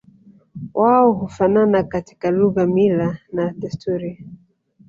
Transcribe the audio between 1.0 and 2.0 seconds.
hufanana